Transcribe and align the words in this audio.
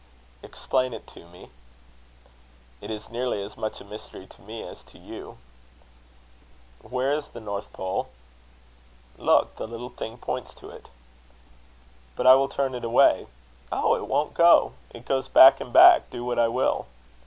"Explain 0.41 0.95
it 0.95 1.05
to 1.05 1.27
me." 1.27 1.51
"It 2.81 2.89
is 2.89 3.11
nearly 3.11 3.43
as 3.43 3.55
much 3.55 3.79
a 3.79 3.85
mystery 3.85 4.25
to 4.25 4.41
me 4.41 4.63
as 4.63 4.83
to 4.85 4.97
you." 4.97 5.37
"Where 6.81 7.13
is 7.13 7.27
the 7.27 7.39
North 7.39 7.71
Pole?" 7.71 8.07
"Look, 9.19 9.57
the 9.57 9.67
little 9.67 9.91
thing 9.91 10.17
points 10.17 10.55
to 10.55 10.71
it." 10.71 10.87
"But 12.15 12.25
I 12.25 12.33
will 12.33 12.49
turn 12.49 12.73
it 12.73 12.83
away. 12.83 13.27
Oh! 13.71 13.93
it 13.93 14.07
won't 14.07 14.33
go. 14.33 14.73
It 14.89 15.05
goes 15.05 15.27
back 15.27 15.61
and 15.61 15.71
back, 15.71 16.09
do 16.09 16.25
what 16.25 16.39
I 16.39 16.47
will." 16.47 16.87